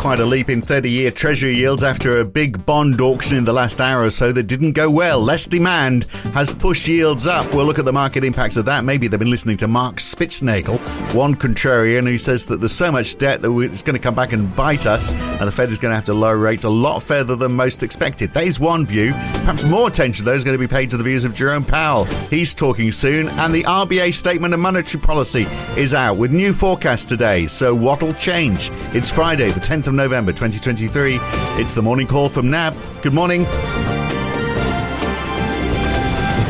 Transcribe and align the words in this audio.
quite 0.00 0.18
a 0.18 0.24
leap 0.24 0.48
in 0.48 0.62
30 0.62 0.88
year 0.88 1.10
Treasury 1.10 1.54
yields 1.54 1.82
after 1.82 2.20
a 2.20 2.24
big 2.24 2.64
bond 2.64 3.02
auction 3.02 3.36
in 3.36 3.44
the 3.44 3.52
last 3.52 3.82
hour 3.82 4.02
or 4.02 4.10
so 4.10 4.32
that 4.32 4.44
didn't 4.44 4.72
go 4.72 4.90
well. 4.90 5.20
Less 5.20 5.46
demand 5.46 6.04
has 6.32 6.54
pushed 6.54 6.88
yields 6.88 7.26
up. 7.26 7.52
We'll 7.52 7.66
look 7.66 7.78
at 7.78 7.84
the 7.84 7.92
market 7.92 8.24
impacts 8.24 8.56
of 8.56 8.64
that. 8.64 8.82
Maybe 8.82 9.08
they've 9.08 9.20
been 9.20 9.30
listening 9.30 9.58
to 9.58 9.68
Mark 9.68 9.96
Spitznagel, 9.96 10.78
one 11.14 11.34
contrarian 11.34 12.08
who 12.08 12.16
says 12.16 12.46
that 12.46 12.60
there's 12.60 12.72
so 12.72 12.90
much 12.90 13.18
debt 13.18 13.42
that 13.42 13.54
it's 13.58 13.82
going 13.82 13.94
to 13.94 14.02
come 14.02 14.14
back 14.14 14.32
and 14.32 14.56
bite 14.56 14.86
us, 14.86 15.10
and 15.10 15.46
the 15.46 15.52
Fed 15.52 15.68
is 15.68 15.78
going 15.78 15.90
to 15.90 15.96
have 15.96 16.06
to 16.06 16.14
lower 16.14 16.38
rates 16.38 16.64
a 16.64 16.70
lot 16.70 17.02
further 17.02 17.36
than 17.36 17.52
most 17.52 17.82
expected. 17.82 18.32
That 18.32 18.44
is 18.44 18.58
one 18.58 18.86
view. 18.86 19.12
Perhaps 19.12 19.64
more 19.64 19.88
attention, 19.88 20.24
though, 20.24 20.32
is 20.32 20.44
going 20.44 20.56
to 20.56 20.66
be 20.66 20.66
paid 20.66 20.88
to 20.90 20.96
the 20.96 21.04
views 21.04 21.26
of 21.26 21.34
Jerome 21.34 21.64
Powell. 21.64 22.06
He's 22.30 22.54
talking 22.54 22.90
soon, 22.90 23.28
and 23.28 23.52
the 23.52 23.64
RBA 23.64 24.14
statement 24.14 24.54
of 24.54 24.60
monetary 24.60 25.02
policy 25.02 25.42
is 25.76 25.92
out 25.92 26.16
with 26.16 26.32
new 26.32 26.54
forecasts 26.54 27.04
today. 27.04 27.46
So, 27.46 27.74
what'll 27.74 28.14
change? 28.14 28.70
It's 28.94 29.10
Friday, 29.10 29.50
the 29.50 29.60
10th 29.60 29.88
of 29.88 29.94
November 30.00 30.32
2023. 30.32 31.18
It's 31.60 31.74
the 31.74 31.82
morning 31.82 32.06
call 32.06 32.30
from 32.30 32.48
NAB. 32.48 32.74
Good 33.02 33.12
morning. 33.12 33.44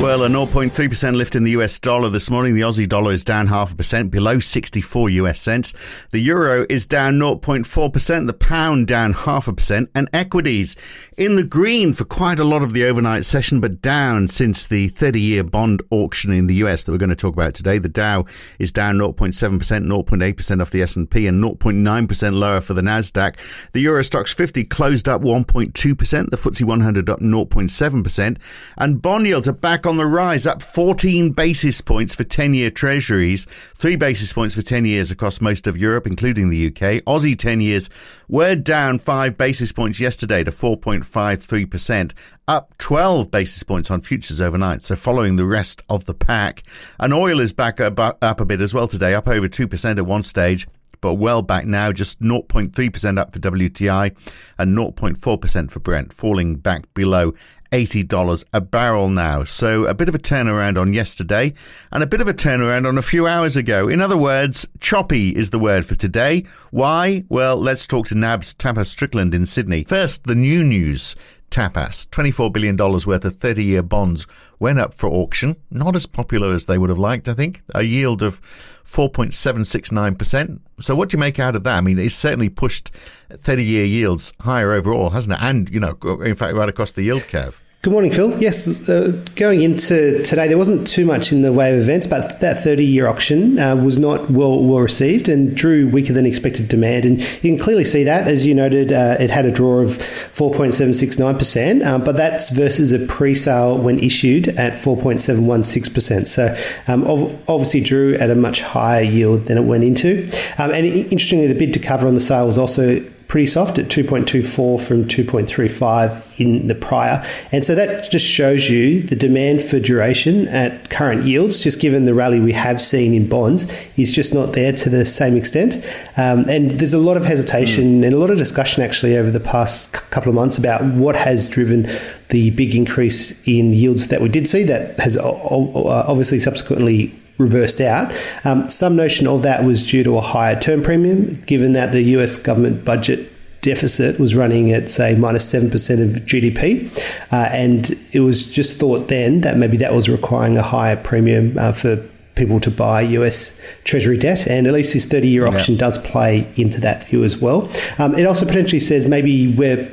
Well, 0.00 0.22
a 0.22 0.28
0.3% 0.30 1.14
lift 1.14 1.36
in 1.36 1.44
the 1.44 1.50
US 1.50 1.78
dollar 1.78 2.08
this 2.08 2.30
morning. 2.30 2.54
The 2.54 2.62
Aussie 2.62 2.88
dollar 2.88 3.12
is 3.12 3.22
down 3.22 3.48
half 3.48 3.74
a 3.74 3.76
percent, 3.76 4.10
below 4.10 4.40
64 4.40 5.10
US 5.10 5.38
cents. 5.38 5.74
The 6.10 6.20
euro 6.20 6.64
is 6.70 6.86
down 6.86 7.18
0.4%, 7.18 8.26
the 8.26 8.32
pound 8.32 8.86
down 8.86 9.12
half 9.12 9.46
a 9.46 9.52
percent, 9.52 9.90
and 9.94 10.08
equities 10.14 10.74
in 11.18 11.36
the 11.36 11.44
green 11.44 11.92
for 11.92 12.06
quite 12.06 12.40
a 12.40 12.44
lot 12.44 12.62
of 12.62 12.72
the 12.72 12.86
overnight 12.86 13.26
session, 13.26 13.60
but 13.60 13.82
down 13.82 14.26
since 14.26 14.66
the 14.66 14.88
30 14.88 15.20
year 15.20 15.44
bond 15.44 15.82
auction 15.90 16.32
in 16.32 16.46
the 16.46 16.54
US 16.54 16.84
that 16.84 16.92
we're 16.92 16.98
going 16.98 17.10
to 17.10 17.14
talk 17.14 17.34
about 17.34 17.52
today. 17.52 17.76
The 17.76 17.90
Dow 17.90 18.24
is 18.58 18.72
down 18.72 18.96
0.7%, 18.96 19.60
0.8% 19.60 20.62
off 20.62 20.70
the 20.70 20.80
S&P 20.80 21.26
and 21.26 21.44
0.9% 21.44 22.34
lower 22.34 22.62
for 22.62 22.72
the 22.72 22.80
Nasdaq. 22.80 23.36
The 23.72 23.80
Euro 23.80 24.00
Stoxx 24.00 24.32
50 24.32 24.64
closed 24.64 25.10
up 25.10 25.20
1.2%, 25.20 26.30
the 26.30 26.36
FTSE 26.38 26.64
100 26.64 27.10
up 27.10 27.20
0.7%, 27.20 28.38
and 28.78 29.02
bond 29.02 29.26
yields 29.26 29.46
are 29.46 29.52
back 29.52 29.84
on 29.89 29.89
the 29.96 30.06
rise, 30.06 30.46
up 30.46 30.62
14 30.62 31.32
basis 31.32 31.80
points 31.80 32.14
for 32.14 32.24
10 32.24 32.54
year 32.54 32.70
treasuries, 32.70 33.46
3 33.74 33.96
basis 33.96 34.32
points 34.32 34.54
for 34.54 34.62
10 34.62 34.84
years 34.84 35.10
across 35.10 35.40
most 35.40 35.66
of 35.66 35.78
Europe, 35.78 36.06
including 36.06 36.50
the 36.50 36.66
UK. 36.66 37.02
Aussie 37.04 37.38
10 37.38 37.60
years 37.60 37.90
were 38.28 38.54
down 38.54 38.98
5 38.98 39.36
basis 39.36 39.72
points 39.72 40.00
yesterday 40.00 40.44
to 40.44 40.50
4.53%, 40.50 42.12
up 42.48 42.76
12 42.78 43.30
basis 43.30 43.62
points 43.62 43.90
on 43.90 44.00
futures 44.00 44.40
overnight, 44.40 44.82
so 44.82 44.96
following 44.96 45.36
the 45.36 45.46
rest 45.46 45.82
of 45.88 46.06
the 46.06 46.14
pack. 46.14 46.62
And 46.98 47.12
oil 47.12 47.40
is 47.40 47.52
back 47.52 47.80
up 47.80 47.98
a 47.98 48.44
bit 48.44 48.60
as 48.60 48.74
well 48.74 48.88
today, 48.88 49.14
up 49.14 49.28
over 49.28 49.48
2% 49.48 49.98
at 49.98 50.06
one 50.06 50.22
stage 50.22 50.66
but 51.00 51.14
well 51.14 51.42
back 51.42 51.66
now, 51.66 51.92
just 51.92 52.20
0.3% 52.20 53.18
up 53.18 53.32
for 53.32 53.38
WTI 53.38 54.14
and 54.58 54.76
0.4% 54.76 55.70
for 55.70 55.80
Brent, 55.80 56.12
falling 56.12 56.56
back 56.56 56.92
below 56.94 57.32
$80 57.70 58.44
a 58.52 58.60
barrel 58.60 59.08
now. 59.08 59.44
So 59.44 59.86
a 59.86 59.94
bit 59.94 60.08
of 60.08 60.14
a 60.14 60.18
turnaround 60.18 60.78
on 60.78 60.92
yesterday 60.92 61.54
and 61.92 62.02
a 62.02 62.06
bit 62.06 62.20
of 62.20 62.28
a 62.28 62.34
turnaround 62.34 62.86
on 62.86 62.98
a 62.98 63.02
few 63.02 63.26
hours 63.26 63.56
ago. 63.56 63.88
In 63.88 64.00
other 64.00 64.16
words, 64.16 64.66
choppy 64.80 65.30
is 65.30 65.50
the 65.50 65.58
word 65.58 65.84
for 65.84 65.94
today. 65.94 66.44
Why? 66.70 67.24
Well, 67.28 67.56
let's 67.56 67.86
talk 67.86 68.06
to 68.08 68.14
NAB's 68.14 68.54
Tapas 68.54 68.86
Strickland 68.86 69.34
in 69.34 69.46
Sydney. 69.46 69.84
First, 69.84 70.24
the 70.24 70.34
new 70.34 70.64
news. 70.64 71.16
Tapas. 71.50 72.08
$24 72.08 72.52
billion 72.52 72.76
worth 72.76 73.24
of 73.24 73.34
30 73.34 73.64
year 73.64 73.82
bonds 73.82 74.26
went 74.58 74.78
up 74.78 74.94
for 74.94 75.08
auction. 75.08 75.56
Not 75.70 75.96
as 75.96 76.06
popular 76.06 76.52
as 76.52 76.66
they 76.66 76.78
would 76.78 76.90
have 76.90 76.98
liked, 76.98 77.28
I 77.28 77.34
think. 77.34 77.62
A 77.74 77.82
yield 77.82 78.22
of 78.22 78.40
4.769%. 78.84 80.60
So 80.80 80.94
what 80.94 81.10
do 81.10 81.16
you 81.16 81.20
make 81.20 81.38
out 81.38 81.56
of 81.56 81.64
that? 81.64 81.76
I 81.76 81.80
mean, 81.80 81.98
it's 81.98 82.14
certainly 82.14 82.48
pushed 82.48 82.90
30 83.30 83.64
year 83.64 83.84
yields 83.84 84.32
higher 84.40 84.72
overall, 84.72 85.10
hasn't 85.10 85.34
it? 85.34 85.42
And, 85.42 85.68
you 85.70 85.80
know, 85.80 85.96
in 86.22 86.34
fact, 86.34 86.54
right 86.54 86.68
across 86.68 86.92
the 86.92 87.02
yield 87.02 87.28
curve. 87.28 87.60
Good 87.82 87.94
morning, 87.94 88.12
Phil. 88.12 88.38
Yes, 88.38 88.86
uh, 88.90 89.24
going 89.36 89.62
into 89.62 90.22
today, 90.22 90.48
there 90.48 90.58
wasn't 90.58 90.86
too 90.86 91.06
much 91.06 91.32
in 91.32 91.40
the 91.40 91.50
way 91.50 91.72
of 91.72 91.80
events, 91.80 92.06
but 92.06 92.38
that 92.40 92.62
30 92.62 92.84
year 92.84 93.06
auction 93.06 93.58
uh, 93.58 93.74
was 93.74 93.98
not 93.98 94.30
well, 94.30 94.62
well 94.62 94.80
received 94.80 95.30
and 95.30 95.56
drew 95.56 95.88
weaker 95.88 96.12
than 96.12 96.26
expected 96.26 96.68
demand. 96.68 97.06
And 97.06 97.20
you 97.22 97.40
can 97.40 97.58
clearly 97.58 97.86
see 97.86 98.04
that. 98.04 98.28
As 98.28 98.44
you 98.44 98.54
noted, 98.54 98.92
uh, 98.92 99.16
it 99.18 99.30
had 99.30 99.46
a 99.46 99.50
draw 99.50 99.78
of 99.78 99.92
4.769%, 99.92 101.86
um, 101.86 102.04
but 102.04 102.18
that's 102.18 102.50
versus 102.50 102.92
a 102.92 102.98
pre 102.98 103.34
sale 103.34 103.78
when 103.78 103.98
issued 103.98 104.48
at 104.48 104.74
4.716%. 104.74 106.26
So 106.26 106.54
um, 106.86 107.04
obviously 107.48 107.80
drew 107.80 108.14
at 108.16 108.28
a 108.28 108.34
much 108.34 108.60
higher 108.60 109.00
yield 109.00 109.46
than 109.46 109.56
it 109.56 109.64
went 109.64 109.84
into. 109.84 110.24
Um, 110.58 110.70
and 110.70 110.84
interestingly, 110.84 111.46
the 111.46 111.54
bid 111.54 111.72
to 111.72 111.80
cover 111.80 112.06
on 112.06 112.12
the 112.12 112.20
sale 112.20 112.46
was 112.46 112.58
also 112.58 113.02
pretty 113.30 113.46
soft 113.46 113.78
at 113.78 113.86
2.24 113.86 114.82
from 114.82 115.04
2.35 115.04 116.40
in 116.40 116.66
the 116.66 116.74
prior. 116.74 117.24
And 117.52 117.64
so 117.64 117.76
that 117.76 118.10
just 118.10 118.26
shows 118.26 118.68
you 118.68 119.04
the 119.04 119.14
demand 119.14 119.62
for 119.62 119.78
duration 119.78 120.48
at 120.48 120.90
current 120.90 121.24
yields, 121.24 121.60
just 121.60 121.80
given 121.80 122.06
the 122.06 122.12
rally 122.12 122.40
we 122.40 122.50
have 122.50 122.82
seen 122.82 123.14
in 123.14 123.28
bonds, 123.28 123.72
is 123.96 124.10
just 124.10 124.34
not 124.34 124.54
there 124.54 124.72
to 124.72 124.90
the 124.90 125.04
same 125.04 125.36
extent. 125.36 125.76
Um, 126.16 126.48
and 126.48 126.72
there's 126.72 126.92
a 126.92 126.98
lot 126.98 127.16
of 127.16 127.24
hesitation 127.24 128.00
mm. 128.00 128.06
and 128.06 128.14
a 128.14 128.18
lot 128.18 128.30
of 128.30 128.38
discussion 128.38 128.82
actually 128.82 129.16
over 129.16 129.30
the 129.30 129.38
past 129.38 129.92
couple 129.92 130.28
of 130.28 130.34
months 130.34 130.58
about 130.58 130.82
what 130.82 131.14
has 131.14 131.46
driven 131.46 131.88
the 132.30 132.50
big 132.50 132.74
increase 132.74 133.40
in 133.46 133.72
yields 133.72 134.08
that 134.08 134.20
we 134.20 134.28
did 134.28 134.48
see 134.48 134.64
that 134.64 134.98
has 134.98 135.16
obviously 135.16 136.40
subsequently 136.40 137.14
reversed 137.40 137.80
out. 137.80 138.14
Um, 138.44 138.68
some 138.68 138.94
notion 138.94 139.26
of 139.26 139.42
that 139.42 139.64
was 139.64 139.84
due 139.84 140.04
to 140.04 140.16
a 140.18 140.20
higher 140.20 140.58
term 140.58 140.82
premium, 140.82 141.42
given 141.46 141.72
that 141.72 141.92
the 141.92 142.02
US 142.02 142.38
government 142.38 142.84
budget 142.84 143.32
deficit 143.62 144.18
was 144.18 144.34
running 144.34 144.72
at 144.72 144.88
say 144.88 145.14
minus 145.14 145.52
7% 145.52 145.70
of 146.02 146.22
GDP 146.22 146.90
uh, 147.30 147.48
and 147.52 147.98
it 148.12 148.20
was 148.20 148.50
just 148.50 148.80
thought 148.80 149.08
then 149.08 149.42
that 149.42 149.56
maybe 149.58 149.76
that 149.76 149.92
was 149.92 150.08
requiring 150.08 150.56
a 150.56 150.62
higher 150.62 150.96
premium 150.96 151.58
uh, 151.58 151.72
for 151.72 151.96
people 152.36 152.58
to 152.60 152.70
buy 152.70 153.02
US 153.02 153.58
Treasury 153.84 154.16
debt 154.16 154.46
and 154.46 154.66
at 154.66 154.72
least 154.72 154.94
this 154.94 155.04
30 155.04 155.28
year 155.28 155.46
auction 155.46 155.74
yeah. 155.74 155.80
does 155.80 155.98
play 155.98 156.50
into 156.56 156.80
that 156.80 157.04
view 157.04 157.22
as 157.22 157.36
well. 157.36 157.70
Um, 157.98 158.14
it 158.14 158.24
also 158.24 158.46
potentially 158.46 158.80
says 158.80 159.06
maybe 159.06 159.48
we're 159.48 159.90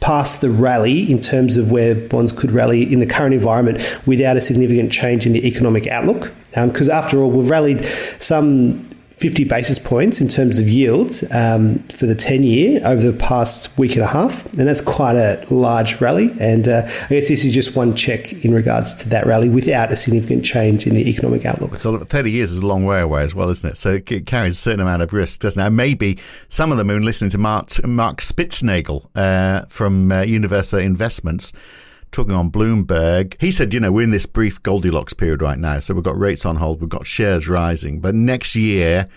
past 0.00 0.40
the 0.40 0.50
rally 0.50 1.10
in 1.10 1.20
terms 1.20 1.56
of 1.56 1.70
where 1.70 1.94
bonds 1.94 2.32
could 2.32 2.50
rally 2.50 2.92
in 2.92 3.00
the 3.00 3.06
current 3.06 3.34
environment 3.34 3.78
without 4.06 4.36
a 4.36 4.40
significant 4.40 4.92
change 4.92 5.26
in 5.26 5.32
the 5.32 5.46
economic 5.46 5.86
outlook. 5.86 6.32
Because 6.54 6.88
um, 6.88 6.96
after 6.96 7.20
all, 7.20 7.30
we've 7.30 7.50
rallied 7.50 7.84
some 8.18 8.88
50 9.16 9.44
basis 9.44 9.78
points 9.78 10.20
in 10.20 10.28
terms 10.28 10.58
of 10.58 10.68
yields 10.68 11.24
um, 11.32 11.78
for 11.84 12.04
the 12.04 12.14
10 12.14 12.42
year 12.42 12.82
over 12.84 13.10
the 13.10 13.16
past 13.16 13.76
week 13.78 13.94
and 13.94 14.02
a 14.02 14.06
half. 14.06 14.44
And 14.58 14.68
that's 14.68 14.82
quite 14.82 15.16
a 15.16 15.42
large 15.48 16.02
rally. 16.02 16.36
And 16.38 16.68
uh, 16.68 16.82
I 16.84 17.08
guess 17.08 17.28
this 17.28 17.42
is 17.42 17.54
just 17.54 17.74
one 17.74 17.96
check 17.96 18.44
in 18.44 18.52
regards 18.52 18.94
to 18.96 19.08
that 19.08 19.24
rally 19.24 19.48
without 19.48 19.90
a 19.90 19.96
significant 19.96 20.44
change 20.44 20.86
in 20.86 20.94
the 20.94 21.08
economic 21.08 21.46
outlook. 21.46 21.76
So 21.76 21.98
30 21.98 22.30
years 22.30 22.52
is 22.52 22.60
a 22.60 22.66
long 22.66 22.84
way 22.84 23.00
away 23.00 23.22
as 23.22 23.34
well, 23.34 23.48
isn't 23.48 23.70
it? 23.70 23.78
So 23.78 23.92
it 24.06 24.26
carries 24.26 24.58
a 24.58 24.60
certain 24.60 24.80
amount 24.80 25.00
of 25.00 25.14
risk, 25.14 25.40
doesn't 25.40 25.62
it? 25.62 25.70
Maybe 25.70 26.18
some 26.48 26.70
of 26.70 26.76
them 26.76 26.90
are 26.90 27.00
listening 27.00 27.30
to 27.30 27.38
Mark, 27.38 27.70
Mark 27.86 28.18
Spitznagel 28.18 29.08
uh, 29.14 29.64
from 29.66 30.12
uh, 30.12 30.16
Universa 30.16 30.82
Investments 30.82 31.54
talking 32.10 32.34
on 32.34 32.50
Bloomberg. 32.50 33.40
He 33.40 33.52
said, 33.52 33.74
you 33.74 33.80
know, 33.80 33.92
we're 33.92 34.02
in 34.02 34.10
this 34.10 34.26
brief 34.26 34.62
Goldilocks 34.62 35.12
period 35.12 35.42
right 35.42 35.58
now. 35.58 35.78
So 35.78 35.94
we've 35.94 36.04
got 36.04 36.18
rates 36.18 36.46
on 36.46 36.56
hold, 36.56 36.80
we've 36.80 36.88
got 36.88 37.06
shares 37.06 37.48
rising. 37.48 38.00
But 38.00 38.14
next 38.14 38.56
year, 38.56 39.08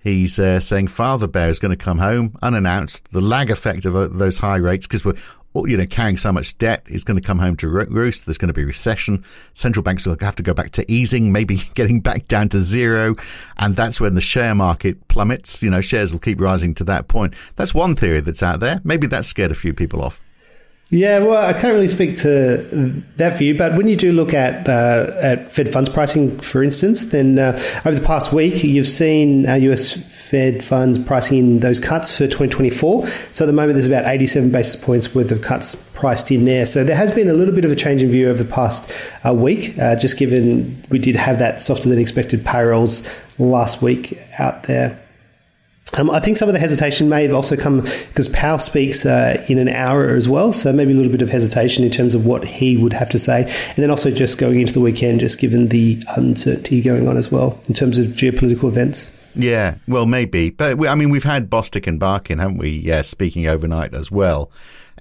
he's 0.00 0.38
uh, 0.38 0.60
saying 0.60 0.88
Father 0.88 1.26
Bear 1.26 1.48
is 1.48 1.58
going 1.58 1.76
to 1.76 1.84
come 1.84 1.98
home 1.98 2.36
unannounced. 2.42 3.12
The 3.12 3.20
lag 3.20 3.50
effect 3.50 3.86
of 3.86 3.96
uh, 3.96 4.08
those 4.08 4.38
high 4.38 4.56
rates, 4.56 4.86
because 4.86 5.04
we're 5.04 5.14
you 5.54 5.76
know, 5.76 5.86
carrying 5.86 6.16
so 6.16 6.32
much 6.32 6.56
debt 6.58 6.84
is 6.88 7.04
going 7.04 7.20
to 7.20 7.26
come 7.26 7.38
home 7.38 7.56
to 7.56 7.68
roost. 7.68 8.26
There's 8.26 8.38
going 8.38 8.48
to 8.48 8.54
be 8.54 8.64
recession. 8.64 9.24
Central 9.54 9.82
banks 9.82 10.06
will 10.06 10.16
have 10.20 10.36
to 10.36 10.42
go 10.42 10.54
back 10.54 10.70
to 10.72 10.90
easing, 10.92 11.32
maybe 11.32 11.58
getting 11.74 12.00
back 12.00 12.28
down 12.28 12.48
to 12.50 12.60
zero. 12.60 13.16
And 13.56 13.74
that's 13.74 14.00
when 14.00 14.14
the 14.14 14.20
share 14.20 14.54
market 14.54 15.08
plummets. 15.08 15.62
You 15.62 15.70
know, 15.70 15.80
shares 15.80 16.12
will 16.12 16.20
keep 16.20 16.40
rising 16.40 16.74
to 16.74 16.84
that 16.84 17.08
point. 17.08 17.34
That's 17.56 17.74
one 17.74 17.96
theory 17.96 18.20
that's 18.20 18.42
out 18.42 18.60
there. 18.60 18.80
Maybe 18.84 19.06
that 19.08 19.24
scared 19.24 19.50
a 19.50 19.56
few 19.56 19.72
people 19.72 20.02
off. 20.02 20.20
Yeah, 20.90 21.18
well, 21.18 21.44
I 21.44 21.52
can't 21.52 21.74
really 21.74 21.88
speak 21.88 22.16
to 22.18 23.02
that 23.16 23.36
view, 23.36 23.58
but 23.58 23.76
when 23.76 23.88
you 23.88 23.96
do 23.96 24.10
look 24.10 24.32
at 24.32 24.66
uh, 24.66 25.12
at 25.20 25.52
Fed 25.52 25.70
funds 25.70 25.90
pricing, 25.90 26.38
for 26.40 26.62
instance, 26.62 27.04
then 27.06 27.38
uh, 27.38 27.60
over 27.84 27.98
the 27.98 28.06
past 28.06 28.32
week 28.32 28.64
you've 28.64 28.88
seen 28.88 29.46
uh, 29.46 29.54
US 29.54 29.92
Fed 29.92 30.64
funds 30.64 30.98
pricing 30.98 31.38
in 31.38 31.60
those 31.60 31.78
cuts 31.78 32.10
for 32.10 32.24
2024. 32.24 33.06
So 33.32 33.44
at 33.44 33.46
the 33.46 33.52
moment, 33.52 33.74
there's 33.74 33.86
about 33.86 34.06
87 34.06 34.50
basis 34.50 34.76
points 34.82 35.14
worth 35.14 35.30
of 35.30 35.42
cuts 35.42 35.74
priced 35.92 36.30
in 36.30 36.46
there. 36.46 36.64
So 36.64 36.84
there 36.84 36.96
has 36.96 37.14
been 37.14 37.28
a 37.28 37.34
little 37.34 37.54
bit 37.54 37.66
of 37.66 37.70
a 37.70 37.76
change 37.76 38.02
in 38.02 38.10
view 38.10 38.30
over 38.30 38.42
the 38.42 38.50
past 38.50 38.90
uh, 39.26 39.34
week, 39.34 39.78
uh, 39.78 39.94
just 39.96 40.16
given 40.16 40.82
we 40.88 40.98
did 40.98 41.16
have 41.16 41.38
that 41.38 41.60
softer 41.60 41.90
than 41.90 41.98
expected 41.98 42.46
payrolls 42.46 43.06
last 43.38 43.82
week 43.82 44.18
out 44.38 44.62
there. 44.62 44.98
Um, 45.96 46.10
I 46.10 46.20
think 46.20 46.36
some 46.36 46.48
of 46.48 46.52
the 46.52 46.58
hesitation 46.58 47.08
may 47.08 47.22
have 47.22 47.32
also 47.32 47.56
come 47.56 47.80
because 47.80 48.28
Powell 48.28 48.58
speaks 48.58 49.06
uh, 49.06 49.44
in 49.48 49.58
an 49.58 49.68
hour 49.68 50.10
as 50.10 50.28
well, 50.28 50.52
so 50.52 50.72
maybe 50.72 50.92
a 50.92 50.94
little 50.94 51.10
bit 51.10 51.22
of 51.22 51.30
hesitation 51.30 51.82
in 51.82 51.90
terms 51.90 52.14
of 52.14 52.26
what 52.26 52.44
he 52.44 52.76
would 52.76 52.92
have 52.92 53.08
to 53.10 53.18
say, 53.18 53.44
and 53.44 53.76
then 53.76 53.90
also 53.90 54.10
just 54.10 54.38
going 54.38 54.60
into 54.60 54.72
the 54.72 54.80
weekend, 54.80 55.20
just 55.20 55.40
given 55.40 55.68
the 55.68 56.02
uncertainty 56.16 56.82
going 56.82 57.08
on 57.08 57.16
as 57.16 57.32
well 57.32 57.58
in 57.68 57.74
terms 57.74 57.98
of 57.98 58.08
geopolitical 58.08 58.68
events. 58.68 59.10
Yeah, 59.34 59.76
well, 59.86 60.06
maybe, 60.06 60.50
but 60.50 60.78
we, 60.78 60.88
I 60.88 60.94
mean, 60.94 61.10
we've 61.10 61.24
had 61.24 61.48
Bostic 61.48 61.86
and 61.86 61.98
Barkin, 61.98 62.38
haven't 62.38 62.58
we? 62.58 62.70
Yeah, 62.70 63.02
speaking 63.02 63.46
overnight 63.46 63.94
as 63.94 64.10
well. 64.10 64.50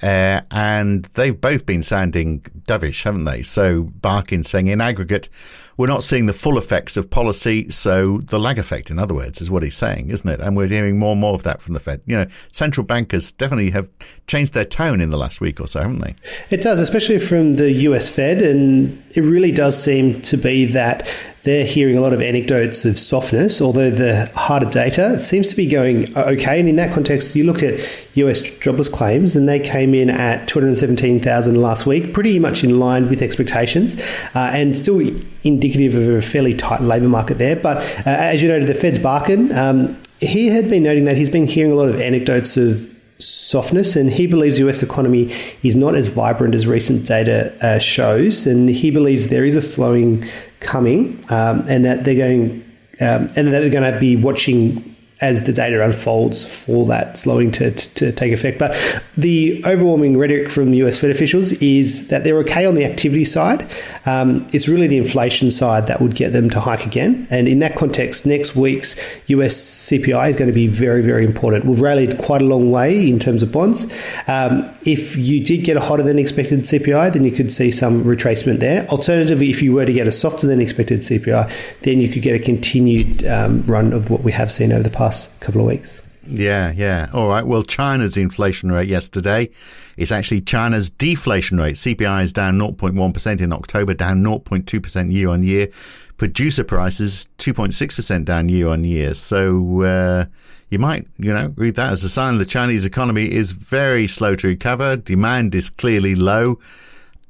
Uh, 0.02 0.42
and 0.52 1.06
they've 1.06 1.40
both 1.40 1.66
been 1.66 1.84
sounding 1.84 2.42
dovish, 2.68 3.04
haven't 3.04 3.26
they? 3.26 3.42
So 3.42 3.84
Barkin 3.84 4.44
saying 4.44 4.68
in 4.68 4.82
aggregate, 4.82 5.30
we're 5.78 5.88
not 5.88 6.04
seeing 6.04 6.26
the 6.26 6.34
full 6.34 6.58
effects 6.58 6.98
of 6.98 7.10
policy. 7.10 7.70
So 7.70 8.20
the 8.20 8.40
lag 8.40 8.58
effect, 8.58 8.90
in 8.90 8.98
other 8.98 9.14
words, 9.14 9.42
is 9.42 9.52
what 9.52 9.64
he's 9.64 9.78
saying, 9.78 10.10
isn't 10.10 10.28
it? 10.28 10.40
And 10.40 10.58
we're 10.58 10.68
hearing 10.68 10.98
more 10.98 11.12
and 11.12 11.22
more 11.22 11.36
of 11.36 11.44
that 11.44 11.62
from 11.62 11.76
the 11.76 11.80
Fed. 11.80 12.02
You 12.06 12.18
know, 12.18 12.28
central 12.52 12.86
bankers 12.86 13.32
definitely 13.32 13.70
have 13.72 13.90
changed 14.26 14.54
their 14.54 14.66
tone 14.66 15.02
in 15.02 15.10
the 15.10 15.18
last 15.18 15.40
week 15.40 15.60
or 15.60 15.68
so, 15.68 15.82
haven't 15.82 16.00
they? 16.00 16.16
It 16.50 16.62
does, 16.62 16.80
especially 16.80 17.20
from 17.20 17.56
the 17.56 17.72
US 17.72 18.10
Fed. 18.10 18.42
And 18.42 19.04
it 19.12 19.22
really 19.22 19.52
does 19.52 19.82
seem 19.82 20.22
to 20.24 20.38
be 20.38 20.66
that 20.66 21.08
they're 21.48 21.66
hearing 21.66 21.98
a 21.98 22.02
lot 22.02 22.12
of 22.12 22.22
anecdotes 22.22 22.84
of 22.84 23.00
softness, 23.00 23.62
although 23.62 23.90
the 23.90 24.26
harder 24.36 24.70
data 24.70 25.18
seems 25.18 25.48
to 25.50 25.56
be 25.56 25.66
going 25.66 26.06
okay. 26.18 26.60
And 26.60 26.68
in 26.68 26.76
that 26.76 26.94
context, 26.94 27.38
you 27.38 27.46
look 27.46 27.64
at 27.64 27.80
US 28.16 28.42
jobless 28.42 28.90
claims, 28.90 29.34
and 29.34 29.48
they 29.48 29.58
came 29.58 29.94
in 29.94 30.10
at 30.10 30.50
217,000 30.50 31.56
last 31.56 31.86
week, 31.86 32.14
pretty 32.14 32.38
much 32.38 32.66
in 32.66 32.80
line 32.80 33.08
with 33.08 33.22
expectations, 33.22 33.98
uh, 34.36 34.52
and 34.52 34.78
still 34.78 35.00
indicative 35.46 35.96
of 35.96 36.10
a 36.10 36.22
fairly 36.22 36.54
tight 36.54 36.82
labour 36.82 37.08
market 37.08 37.38
there. 37.38 37.56
But 37.56 37.78
uh, 37.78 38.10
as 38.10 38.42
you 38.42 38.50
noted, 38.50 38.68
the 38.68 38.74
Fed's 38.74 39.00
Barkin, 39.00 39.58
um, 39.58 39.98
he 40.20 40.50
had 40.50 40.70
been 40.70 40.84
noting 40.84 41.06
that 41.06 41.16
he's 41.16 41.30
been 41.30 41.48
hearing 41.48 41.72
a 41.72 41.76
lot 41.76 41.88
of 41.88 42.02
anecdotes 42.02 42.58
of 42.58 42.94
softness, 43.20 43.96
and 43.96 44.12
he 44.12 44.28
believes 44.28 44.60
US 44.60 44.84
economy 44.84 45.34
is 45.64 45.76
not 45.76 45.96
as 45.96 46.08
vibrant 46.08 46.54
as 46.54 46.68
recent 46.68 47.08
data 47.08 47.54
uh, 47.66 47.80
shows, 47.80 48.46
and 48.46 48.70
he 48.70 48.92
believes 48.92 49.30
there 49.30 49.46
is 49.46 49.56
a 49.56 49.62
slowing 49.62 50.26
coming, 50.60 51.24
um, 51.30 51.66
and 51.68 51.86
that 51.86 52.04
they're 52.04 52.16
going 52.16 52.64
um, 53.00 53.30
and 53.36 53.48
that 53.48 53.60
they're 53.62 53.70
going 53.70 53.94
to 53.94 54.00
be 54.00 54.16
watching 54.16 54.96
as 55.20 55.46
the 55.46 55.54
data 55.54 55.84
unfolds 55.84 56.46
for 56.46 56.86
that 56.86 57.18
slowing 57.18 57.52
to, 57.52 57.72
to, 57.72 57.90
to, 57.96 58.12
take 58.12 58.32
effect. 58.32 58.60
But 58.60 58.76
the 59.16 59.64
overwhelming 59.66 60.16
rhetoric 60.16 60.50
from 60.50 60.70
the 60.70 60.78
US 60.84 61.00
Fed 61.00 61.10
officials 61.10 61.54
is 61.54 62.10
that 62.10 62.24
they're 62.24 62.38
okay 62.40 62.66
on 62.66 62.76
the 62.76 62.86
activity 62.86 63.26
side. 63.26 63.68
Um, 64.06 64.48
it's 64.54 64.68
really 64.68 64.86
the 64.86 64.98
inflation 64.98 65.50
side 65.50 65.88
that 65.88 66.02
would 66.02 66.16
get 66.16 66.34
them 66.34 66.52
to 66.52 66.60
hike 66.60 66.86
again. 66.86 67.28
And 67.32 67.48
in 67.48 67.60
that 67.60 67.76
context, 67.76 68.28
next 68.28 68.56
week's 68.56 68.96
US 69.28 69.56
CPI 69.56 70.30
is 70.30 70.36
going 70.36 70.50
to 70.50 70.54
be 70.54 70.68
very, 70.68 71.02
very 71.02 71.26
important. 71.26 71.66
We've 71.66 71.82
rallied 71.82 72.20
quite 72.20 72.44
a 72.44 72.46
long 72.46 72.70
way 72.70 73.10
in 73.10 73.18
terms 73.18 73.42
of 73.42 73.52
bonds. 73.52 73.92
Um, 74.28 74.70
if 74.86 75.16
you 75.16 75.44
did 75.44 75.64
get 75.64 75.78
a 75.78 75.82
hotter 75.82 76.04
than 76.04 76.20
expected 76.20 76.62
CPI, 76.62 77.14
then 77.14 77.24
you 77.24 77.32
could 77.32 77.52
see 77.52 77.72
some 77.72 78.04
retracement 78.04 78.60
there. 78.60 78.88
Alternatively, 78.90 79.50
if 79.50 79.64
you 79.64 79.74
were 79.74 79.86
to 79.86 79.94
get 79.94 80.06
a 80.06 80.12
softer 80.12 80.46
than 80.46 80.62
expected 80.62 81.00
CPI, 81.00 81.52
then 81.82 82.00
you 82.00 82.08
could 82.08 82.22
get 82.22 82.36
a 82.36 82.40
continued 82.40 83.26
um, 83.26 83.66
run 83.66 83.94
of 83.94 84.12
what 84.12 84.22
we 84.22 84.32
have 84.32 84.52
seen 84.52 84.72
over 84.72 84.84
the 84.84 84.92
past 84.92 85.07
couple 85.40 85.62
of 85.62 85.68
weeks. 85.68 86.02
Yeah, 86.30 86.72
yeah. 86.72 87.10
All 87.14 87.30
right. 87.30 87.46
Well, 87.46 87.64
China's 87.64 88.18
inflation 88.18 88.72
rate 88.72 88.90
yesterday 88.90 89.50
is 89.96 90.12
actually 90.12 90.42
China's 90.42 90.90
deflation 90.90 91.58
rate. 91.58 91.76
CPI 91.76 92.24
is 92.24 92.34
down 92.34 92.58
0.1% 92.58 93.42
in 93.42 93.54
October, 93.54 93.94
down 93.94 94.24
0.2% 94.24 95.12
year 95.12 95.30
on 95.30 95.44
year. 95.44 95.70
Producer 96.18 96.64
prices 96.64 97.30
2.6% 97.38 98.26
down 98.26 98.50
year 98.50 98.68
on 98.68 98.84
year. 98.84 99.14
So 99.14 99.82
uh, 99.84 100.26
you 100.70 100.80
might, 100.80 101.08
you 101.18 101.34
know, 101.34 101.54
read 101.56 101.76
that 101.76 101.94
as 101.94 102.04
a 102.04 102.10
sign 102.10 102.38
the 102.40 102.46
Chinese 102.46 102.86
economy 102.86 103.32
is 103.32 103.52
very 103.52 104.08
slow 104.08 104.36
to 104.36 104.48
recover. 104.48 104.98
Demand 104.98 105.56
is 105.56 105.70
clearly 105.70 106.16
low. 106.16 106.60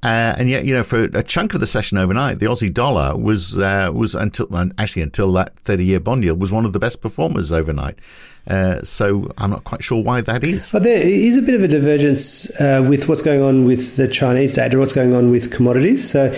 Uh, 0.03 0.35
and 0.37 0.47
yet, 0.49 0.63
you 0.63 0.73
know, 0.73 0.83
for 0.83 1.05
a 1.05 1.23
chunk 1.23 1.55
of 1.55 1.59
the 1.59 1.67
session 1.67 1.97
overnight, 1.97 2.39
the 2.39 2.45
Aussie 2.45 2.71
dollar 2.71 3.17
was 3.17 3.57
uh, 3.57 3.89
was 3.91 4.13
until 4.13 4.47
actually 4.77 5.01
until 5.01 5.33
that 5.33 5.57
thirty 5.59 5.85
year 5.85 5.99
bond 5.99 6.23
yield 6.23 6.39
was 6.39 6.51
one 6.51 6.65
of 6.65 6.73
the 6.73 6.79
best 6.79 7.01
performers 7.01 7.51
overnight. 7.51 7.97
Uh, 8.47 8.81
so 8.83 9.31
I'm 9.39 9.49
not 9.49 9.63
quite 9.63 9.83
sure 9.83 10.01
why 10.01 10.21
that 10.21 10.43
is. 10.43 10.71
But 10.71 10.83
there 10.83 11.01
is 11.01 11.37
a 11.37 11.41
bit 11.41 11.55
of 11.55 11.63
a 11.63 11.67
divergence 11.67 12.49
uh, 12.61 12.85
with 12.87 13.09
what's 13.09 13.23
going 13.23 13.41
on 13.41 13.65
with 13.65 13.97
the 13.97 14.07
Chinese 14.07 14.53
data, 14.53 14.77
what's 14.77 14.93
going 14.93 15.13
on 15.13 15.31
with 15.31 15.51
commodities. 15.51 16.09
So. 16.09 16.33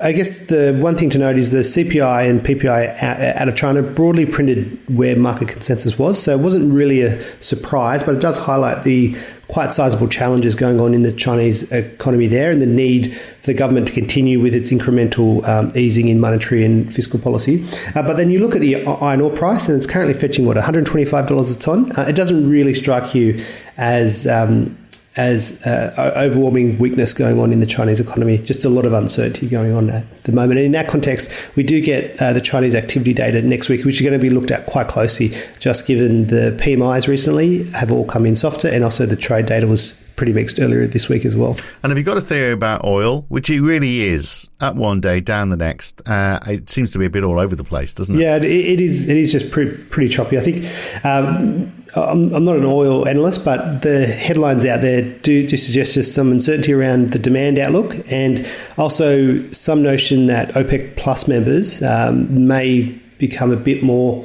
I 0.00 0.12
guess 0.12 0.46
the 0.46 0.78
one 0.80 0.96
thing 0.96 1.10
to 1.10 1.18
note 1.18 1.36
is 1.36 1.50
the 1.50 1.58
CPI 1.58 2.30
and 2.30 2.40
PPI 2.40 3.02
out 3.36 3.48
of 3.48 3.56
China 3.56 3.82
broadly 3.82 4.26
printed 4.26 4.78
where 4.88 5.16
market 5.16 5.48
consensus 5.48 5.98
was. 5.98 6.22
So 6.22 6.34
it 6.34 6.40
wasn't 6.40 6.72
really 6.72 7.02
a 7.02 7.20
surprise, 7.42 8.04
but 8.04 8.14
it 8.14 8.20
does 8.20 8.38
highlight 8.38 8.84
the 8.84 9.16
quite 9.48 9.72
sizable 9.72 10.06
challenges 10.06 10.54
going 10.54 10.80
on 10.80 10.94
in 10.94 11.02
the 11.02 11.12
Chinese 11.12 11.64
economy 11.72 12.28
there 12.28 12.52
and 12.52 12.62
the 12.62 12.66
need 12.66 13.16
for 13.40 13.46
the 13.46 13.54
government 13.54 13.88
to 13.88 13.92
continue 13.92 14.38
with 14.40 14.54
its 14.54 14.70
incremental 14.70 15.46
um, 15.48 15.72
easing 15.74 16.08
in 16.08 16.20
monetary 16.20 16.64
and 16.64 16.94
fiscal 16.94 17.18
policy. 17.18 17.64
Uh, 17.96 18.02
but 18.02 18.16
then 18.16 18.30
you 18.30 18.38
look 18.38 18.54
at 18.54 18.60
the 18.60 18.86
iron 18.86 19.20
ore 19.20 19.30
price 19.30 19.68
and 19.68 19.76
it's 19.76 19.86
currently 19.86 20.14
fetching, 20.14 20.46
what, 20.46 20.56
$125 20.56 21.50
a 21.50 21.58
tonne? 21.58 21.90
Uh, 21.98 22.02
it 22.02 22.14
doesn't 22.14 22.48
really 22.48 22.74
strike 22.74 23.16
you 23.16 23.42
as. 23.76 24.28
Um, 24.28 24.76
as 25.18 25.60
uh, 25.66 26.12
overwhelming 26.16 26.78
weakness 26.78 27.12
going 27.12 27.40
on 27.40 27.52
in 27.52 27.58
the 27.58 27.66
Chinese 27.66 27.98
economy, 27.98 28.38
just 28.38 28.64
a 28.64 28.68
lot 28.68 28.86
of 28.86 28.92
uncertainty 28.92 29.48
going 29.48 29.72
on 29.72 29.90
at 29.90 30.22
the 30.22 30.32
moment. 30.32 30.58
And 30.58 30.66
in 30.66 30.72
that 30.72 30.88
context, 30.88 31.30
we 31.56 31.64
do 31.64 31.80
get 31.80 32.16
uh, 32.22 32.32
the 32.32 32.40
Chinese 32.40 32.76
activity 32.76 33.12
data 33.12 33.42
next 33.42 33.68
week, 33.68 33.84
which 33.84 33.96
is 33.96 34.02
going 34.02 34.18
to 34.18 34.18
be 34.18 34.30
looked 34.30 34.52
at 34.52 34.66
quite 34.66 34.86
closely, 34.86 35.34
just 35.58 35.88
given 35.88 36.28
the 36.28 36.56
PMIs 36.62 37.08
recently 37.08 37.64
have 37.70 37.90
all 37.90 38.06
come 38.06 38.26
in 38.26 38.36
softer, 38.36 38.68
and 38.68 38.84
also 38.84 39.06
the 39.06 39.16
trade 39.16 39.46
data 39.46 39.66
was 39.66 39.92
pretty 40.14 40.32
mixed 40.32 40.60
earlier 40.60 40.86
this 40.86 41.08
week 41.08 41.24
as 41.24 41.34
well. 41.34 41.56
And 41.82 41.90
have 41.90 41.98
you 41.98 42.04
got 42.04 42.16
a 42.16 42.20
theory 42.20 42.52
about 42.52 42.84
oil, 42.84 43.24
which 43.28 43.50
it 43.50 43.60
really 43.60 44.02
is, 44.02 44.50
up 44.60 44.76
one 44.76 45.00
day, 45.00 45.20
down 45.20 45.48
the 45.48 45.56
next? 45.56 46.00
Uh, 46.08 46.38
it 46.46 46.70
seems 46.70 46.92
to 46.92 46.98
be 46.98 47.06
a 47.06 47.10
bit 47.10 47.24
all 47.24 47.40
over 47.40 47.56
the 47.56 47.64
place, 47.64 47.92
doesn't 47.92 48.14
it? 48.14 48.20
Yeah, 48.20 48.36
it, 48.36 48.44
it 48.44 48.80
is. 48.80 49.08
It 49.08 49.16
is 49.16 49.32
just 49.32 49.50
pretty, 49.50 49.76
pretty 49.84 50.12
choppy. 50.12 50.38
I 50.38 50.42
think. 50.42 51.04
Um, 51.04 51.72
I'm, 52.04 52.34
I'm, 52.34 52.44
not 52.44 52.56
an 52.56 52.64
oil 52.64 53.06
analyst, 53.06 53.44
but 53.44 53.82
the 53.82 54.06
headlines 54.06 54.64
out 54.64 54.80
there 54.80 55.02
do, 55.02 55.46
do 55.46 55.56
suggest 55.56 55.94
just 55.94 56.14
some 56.14 56.32
uncertainty 56.32 56.72
around 56.72 57.12
the 57.12 57.18
demand 57.18 57.58
outlook 57.58 57.96
and 58.10 58.46
also 58.76 59.50
some 59.52 59.82
notion 59.82 60.26
that 60.26 60.50
OPEC 60.50 60.96
Plus 60.96 61.28
members 61.28 61.82
um, 61.82 62.46
may 62.46 63.00
become 63.18 63.52
a 63.52 63.56
bit 63.56 63.82
more 63.82 64.24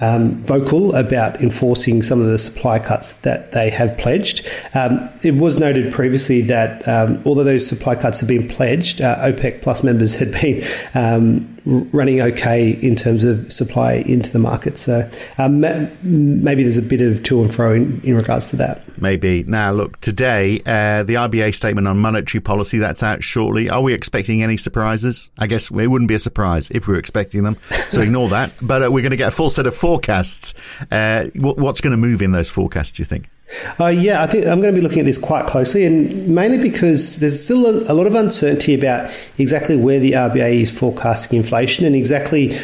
um, 0.00 0.32
vocal 0.44 0.94
about 0.94 1.40
enforcing 1.42 2.02
some 2.02 2.20
of 2.20 2.26
the 2.26 2.38
supply 2.38 2.78
cuts 2.78 3.12
that 3.20 3.52
they 3.52 3.70
have 3.70 3.96
pledged. 3.98 4.48
Um, 4.74 5.08
it 5.22 5.32
was 5.32 5.60
noted 5.60 5.92
previously 5.92 6.40
that 6.42 6.86
um, 6.88 7.22
although 7.26 7.44
those 7.44 7.66
supply 7.66 7.94
cuts 7.94 8.20
have 8.20 8.28
been 8.28 8.48
pledged, 8.48 9.00
uh, 9.00 9.16
OPEC 9.18 9.62
plus 9.62 9.82
members 9.82 10.14
had 10.14 10.32
been 10.32 10.64
um, 10.94 11.40
running 11.64 12.20
okay 12.20 12.70
in 12.70 12.96
terms 12.96 13.24
of 13.24 13.52
supply 13.52 13.94
into 13.94 14.30
the 14.30 14.38
market. 14.38 14.78
So 14.78 15.08
um, 15.38 15.60
maybe 15.60 16.62
there's 16.62 16.78
a 16.78 16.82
bit 16.82 17.00
of 17.00 17.22
to 17.24 17.42
and 17.42 17.54
fro 17.54 17.74
in, 17.74 18.00
in 18.02 18.14
regards 18.14 18.46
to 18.46 18.56
that. 18.56 18.82
Maybe. 19.00 19.44
Now, 19.44 19.72
look, 19.72 20.00
today, 20.00 20.60
uh, 20.66 21.02
the 21.02 21.14
RBA 21.14 21.54
statement 21.54 21.88
on 21.88 21.98
monetary 21.98 22.40
policy, 22.40 22.78
that's 22.78 23.02
out 23.02 23.22
shortly. 23.22 23.70
Are 23.70 23.82
we 23.82 23.94
expecting 23.94 24.42
any 24.42 24.56
surprises? 24.56 25.30
I 25.38 25.46
guess 25.46 25.70
it 25.70 25.86
wouldn't 25.86 26.08
be 26.08 26.14
a 26.14 26.18
surprise 26.18 26.70
if 26.70 26.86
we 26.86 26.94
were 26.94 27.00
expecting 27.00 27.42
them, 27.42 27.56
so 27.60 28.00
ignore 28.02 28.28
that. 28.30 28.52
But 28.60 28.84
uh, 28.84 28.90
we're 28.90 29.02
going 29.02 29.10
to 29.10 29.16
get 29.16 29.28
a 29.28 29.32
full 29.32 29.50
set 29.50 29.66
of 29.66 29.74
forecasts. 29.74 30.54
Uh, 30.90 31.30
what's 31.36 31.80
going 31.80 31.92
to 31.92 31.96
move 31.96 32.22
in 32.22 32.32
those 32.32 32.50
forecasts, 32.50 32.92
do 32.92 33.00
you 33.02 33.06
think? 33.06 33.28
Uh, 33.78 33.86
yeah, 33.86 34.22
I 34.22 34.26
think 34.26 34.46
I'm 34.46 34.60
going 34.60 34.72
to 34.74 34.80
be 34.80 34.82
looking 34.82 35.00
at 35.00 35.06
this 35.06 35.18
quite 35.18 35.46
closely, 35.46 35.84
and 35.84 36.28
mainly 36.28 36.58
because 36.58 37.20
there's 37.20 37.42
still 37.42 37.68
a, 37.90 37.94
lot 37.94 38.06
of 38.06 38.14
uncertainty 38.14 38.74
about 38.74 39.10
exactly 39.38 39.76
where 39.76 39.98
the 39.98 40.12
RBA 40.12 40.60
is 40.60 40.70
forecasting 40.70 41.38
inflation 41.38 41.84
and 41.84 41.96
exactly 41.96 42.56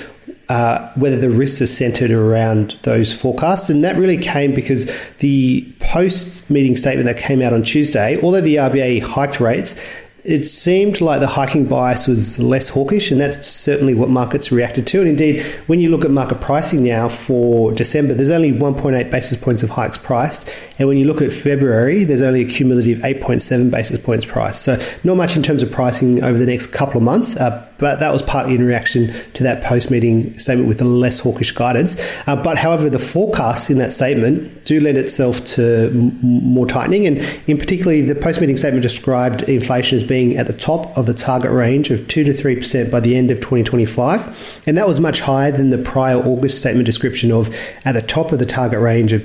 uh, 0.48 0.92
whether 0.94 1.16
the 1.16 1.30
risks 1.30 1.60
are 1.60 1.66
centered 1.66 2.10
around 2.10 2.78
those 2.82 3.12
forecasts. 3.12 3.68
And 3.68 3.82
that 3.82 3.96
really 3.96 4.16
came 4.16 4.54
because 4.54 4.90
the 5.18 5.66
post 5.80 6.48
meeting 6.48 6.76
statement 6.76 7.06
that 7.06 7.18
came 7.18 7.42
out 7.42 7.52
on 7.52 7.62
Tuesday, 7.62 8.20
although 8.22 8.40
the 8.40 8.56
RBA 8.56 9.02
hiked 9.02 9.40
rates, 9.40 9.80
it 10.26 10.45
seemed 10.45 11.00
like 11.00 11.21
the 11.21 11.28
hiking 11.28 11.66
bias 11.66 12.09
was 12.09 12.40
less 12.40 12.71
hawkish, 12.71 13.12
and 13.12 13.21
that's 13.21 13.47
certainly 13.47 13.95
what 13.95 14.11
markets 14.11 14.50
reacted 14.50 14.85
to. 14.88 14.99
And 14.99 15.09
indeed, 15.09 15.40
when 15.68 15.80
you 15.80 15.88
look 15.88 16.04
at 16.04 16.11
market 16.11 16.40
pricing 16.40 16.83
now 16.83 17.09
for 17.09 17.71
December, 17.73 18.12
there's 18.12 18.30
only 18.30 18.50
1.8 18.50 19.09
basis 19.09 19.37
points 19.37 19.62
of 19.62 19.71
hikes 19.71 19.97
priced. 19.97 20.52
And 20.80 20.88
when 20.88 20.99
you 20.99 21.04
look 21.04 21.23
at 21.23 21.33
February, 21.33 22.02
there's 22.02 22.23
only 22.23 22.42
a 22.42 22.49
cumulative 22.49 22.99
8.7 22.99 23.71
basis 23.71 24.00
points 24.00 24.25
priced. 24.25 24.62
So, 24.62 24.85
not 25.04 25.16
much 25.16 25.37
in 25.37 25.45
terms 25.45 25.62
of 25.62 25.71
pricing 25.71 26.25
over 26.25 26.37
the 26.37 26.47
next 26.47 26.66
couple 26.68 26.97
of 26.97 27.04
months. 27.04 27.37
Uh, 27.37 27.64
but 27.78 28.00
that 28.00 28.12
was 28.12 28.23
partly 28.23 28.54
in 28.54 28.64
reaction 28.64 29.14
to 29.35 29.42
that 29.42 29.62
post 29.62 29.90
meeting 29.90 30.38
statement 30.38 30.68
with 30.68 30.78
the 30.78 30.85
less 30.85 31.21
hawkish 31.21 31.52
guidance. 31.52 32.00
Uh, 32.26 32.37
but 32.37 32.59
however, 32.59 32.88
the 32.88 32.99
forecasts 32.99 33.71
in 33.71 33.78
that 33.78 33.92
statement 33.92 34.64
do 34.64 34.80
lend 34.80 34.99
itself 34.99 35.45
to 35.45 35.88
m- 35.88 36.18
more 36.23 36.66
tightening, 36.66 37.06
and 37.06 37.18
in 37.47 37.59
particularly, 37.59 38.00
the 38.00 38.14
post 38.14 38.40
meeting 38.40 38.56
statement 38.56 38.83
described 38.83 39.42
inflation 39.42 39.97
as 39.97 40.04
being 40.04 40.37
at 40.37 40.47
the 40.47 40.52
top 40.52 40.97
of 40.97 41.06
the 41.06 41.14
target 41.14 41.50
range 41.50 41.90
of 41.90 42.06
two 42.09 42.25
to 42.25 42.33
three 42.33 42.56
percent 42.56 42.90
by 42.90 43.00
the 43.00 43.16
end 43.16 43.30
of 43.30 43.38
2025, 43.38 44.62
and 44.66 44.76
that 44.76 44.87
was 44.87 45.00
much 45.00 45.21
higher 45.21 45.52
than 45.52 45.71
the 45.71 45.78
prior 45.78 46.16
August 46.16 46.59
statement 46.59 46.87
description 46.87 47.30
of 47.30 47.54
at 47.85 47.92
the 47.92 48.02
top 48.02 48.33
of 48.33 48.38
the 48.38 48.47
target 48.47 48.80
range 48.80 49.12
of 49.12 49.25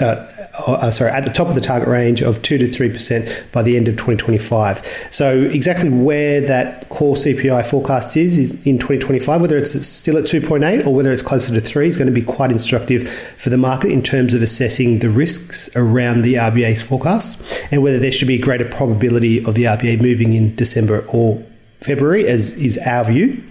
uh, 0.00 0.26
uh, 0.66 0.90
sorry, 0.90 1.10
at 1.10 1.24
the 1.24 1.30
top 1.30 1.48
of 1.48 1.54
the 1.54 1.60
target 1.60 1.88
range 1.88 2.22
of 2.22 2.40
2 2.42 2.58
to 2.58 2.68
3% 2.68 3.52
by 3.52 3.62
the 3.62 3.76
end 3.76 3.88
of 3.88 3.94
2025. 3.94 5.08
So, 5.10 5.42
exactly 5.42 5.90
where 5.90 6.40
that 6.42 6.88
core 6.88 7.16
CPI 7.16 7.66
forecast 7.66 8.16
is, 8.16 8.38
is 8.38 8.50
in 8.64 8.78
2025, 8.78 9.40
whether 9.40 9.58
it's 9.58 9.86
still 9.86 10.16
at 10.16 10.24
2.8 10.24 10.86
or 10.86 10.94
whether 10.94 11.12
it's 11.12 11.22
closer 11.22 11.52
to 11.52 11.60
3, 11.60 11.88
is 11.88 11.96
going 11.96 12.06
to 12.06 12.12
be 12.12 12.22
quite 12.22 12.50
instructive 12.50 13.08
for 13.36 13.50
the 13.50 13.58
market 13.58 13.90
in 13.90 14.02
terms 14.02 14.34
of 14.34 14.42
assessing 14.42 15.00
the 15.00 15.10
risks 15.10 15.68
around 15.76 16.22
the 16.22 16.34
RBA's 16.34 16.82
forecast 16.82 17.42
and 17.70 17.82
whether 17.82 17.98
there 17.98 18.12
should 18.12 18.28
be 18.28 18.36
a 18.36 18.42
greater 18.42 18.68
probability 18.68 19.44
of 19.44 19.54
the 19.54 19.64
RBA 19.64 20.00
moving 20.00 20.34
in 20.34 20.54
December 20.56 21.04
or 21.08 21.44
February, 21.80 22.26
as 22.26 22.54
is 22.54 22.78
our 22.78 23.04
view. 23.04 23.42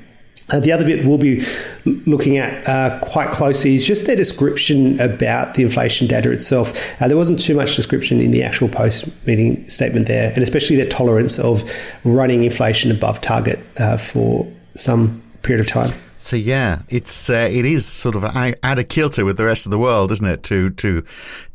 Uh, 0.50 0.59
the 0.59 0.71
other 0.71 0.83
bit 0.83 1.05
we'll 1.05 1.17
be 1.17 1.45
looking 1.85 2.38
at 2.38 2.67
uh, 2.67 3.00
quite 3.00 3.31
closely 3.31 3.75
is 3.75 3.85
just 3.85 4.05
their 4.05 4.15
description 4.15 5.00
about 5.00 5.55
the 5.55 5.63
inflation 5.63 6.05
data 6.07 6.31
itself. 6.31 6.77
Uh, 7.01 7.07
there 7.07 7.17
wasn't 7.17 7.39
too 7.39 7.55
much 7.55 7.75
description 7.75 8.19
in 8.19 8.31
the 8.31 8.43
actual 8.43 8.67
post 8.67 9.07
meeting 9.25 9.67
statement 9.69 10.07
there, 10.07 10.31
and 10.33 10.43
especially 10.43 10.75
their 10.75 10.89
tolerance 10.89 11.39
of 11.39 11.63
running 12.03 12.43
inflation 12.43 12.91
above 12.91 13.21
target 13.21 13.59
uh, 13.77 13.97
for 13.97 14.45
some 14.75 15.21
period 15.43 15.62
of 15.62 15.67
time. 15.67 15.93
So 16.23 16.38
yeah, 16.38 16.83
it's 16.88 17.29
uh, 17.29 17.50
it 17.51 17.65
is 17.65 17.85
sort 17.85 18.15
of 18.15 18.23
out 18.23 18.79
of 18.79 18.88
kilter 18.88 19.25
with 19.25 19.35
the 19.35 19.43
rest 19.43 19.65
of 19.65 19.71
the 19.71 19.77
world, 19.77 20.09
isn't 20.09 20.25
it? 20.25 20.41
To 20.43 20.69
to 20.69 21.03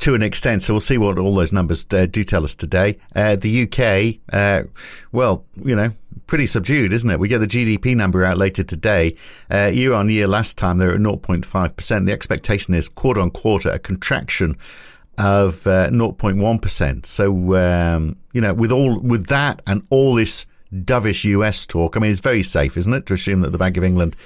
to 0.00 0.14
an 0.14 0.22
extent. 0.22 0.62
So 0.62 0.74
we'll 0.74 0.82
see 0.82 0.98
what 0.98 1.18
all 1.18 1.34
those 1.34 1.54
numbers 1.54 1.86
uh, 1.90 2.04
do 2.04 2.22
tell 2.22 2.44
us 2.44 2.54
today. 2.54 2.98
Uh, 3.16 3.36
the 3.36 3.62
UK, 3.62 4.20
uh, 4.30 4.64
well, 5.10 5.46
you 5.56 5.74
know, 5.74 5.92
pretty 6.26 6.46
subdued, 6.46 6.92
isn't 6.92 7.10
it? 7.10 7.18
We 7.18 7.28
get 7.28 7.38
the 7.38 7.46
GDP 7.46 7.96
number 7.96 8.24
out 8.24 8.38
later 8.38 8.62
today. 8.62 9.16
Uh, 9.52 9.70
year 9.72 9.92
on 9.92 10.08
year, 10.08 10.26
last 10.26 10.58
time 10.58 10.78
they're 10.78 10.94
at 10.94 11.00
0.5 11.00 11.76
percent. 11.76 12.06
The 12.06 12.12
expectation 12.12 12.74
is 12.74 12.88
quarter 12.88 13.20
on 13.20 13.30
quarter 13.30 13.70
a 13.70 13.78
contraction 13.78 14.56
of 15.18 15.54
0.1 15.64 17.06
So 17.06 17.54
um, 17.56 18.16
you 18.32 18.40
know, 18.40 18.54
with 18.54 18.72
all 18.72 19.00
with 19.00 19.26
that 19.26 19.62
and 19.66 19.82
all 19.90 20.14
this 20.14 20.46
dovish 20.72 21.24
US 21.24 21.66
talk, 21.66 21.96
I 21.96 22.00
mean, 22.00 22.10
it's 22.10 22.20
very 22.20 22.42
safe, 22.42 22.76
isn't 22.76 22.92
it, 22.92 23.06
to 23.06 23.14
assume 23.14 23.40
that 23.40 23.50
the 23.50 23.58
Bank 23.58 23.76
of 23.76 23.84
England 23.84 24.16